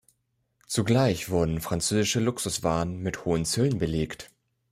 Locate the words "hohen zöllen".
3.23-3.77